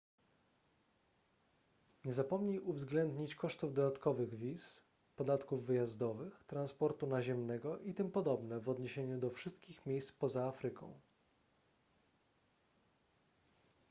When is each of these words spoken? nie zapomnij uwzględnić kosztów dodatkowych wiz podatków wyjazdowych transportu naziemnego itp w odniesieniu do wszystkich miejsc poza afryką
nie 2.05 2.13
zapomnij 2.13 2.59
uwzględnić 2.59 3.35
kosztów 3.35 3.73
dodatkowych 3.73 4.35
wiz 4.37 4.83
podatków 5.15 5.65
wyjazdowych 5.65 6.43
transportu 6.47 7.07
naziemnego 7.07 7.77
itp 7.79 8.23
w 8.61 8.69
odniesieniu 8.69 9.17
do 9.19 9.29
wszystkich 9.29 9.85
miejsc 9.85 10.11
poza 10.11 10.45
afryką 10.47 10.93